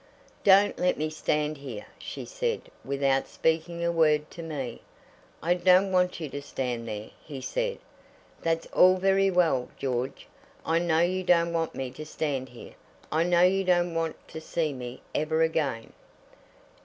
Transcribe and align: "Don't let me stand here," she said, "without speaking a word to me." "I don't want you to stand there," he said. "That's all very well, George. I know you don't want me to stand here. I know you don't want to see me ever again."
"Don't 0.43 0.79
let 0.79 0.97
me 0.97 1.11
stand 1.11 1.57
here," 1.57 1.85
she 1.99 2.25
said, 2.25 2.61
"without 2.83 3.27
speaking 3.27 3.85
a 3.85 3.91
word 3.91 4.31
to 4.31 4.41
me." 4.41 4.81
"I 5.43 5.53
don't 5.53 5.91
want 5.91 6.19
you 6.19 6.27
to 6.29 6.41
stand 6.41 6.87
there," 6.87 7.11
he 7.23 7.39
said. 7.39 7.77
"That's 8.41 8.65
all 8.73 8.97
very 8.97 9.29
well, 9.29 9.69
George. 9.77 10.25
I 10.65 10.79
know 10.79 11.01
you 11.01 11.23
don't 11.23 11.53
want 11.53 11.75
me 11.75 11.91
to 11.91 12.03
stand 12.03 12.49
here. 12.49 12.73
I 13.11 13.21
know 13.21 13.41
you 13.43 13.63
don't 13.63 13.93
want 13.93 14.15
to 14.29 14.41
see 14.41 14.73
me 14.73 15.03
ever 15.13 15.43
again." 15.43 15.93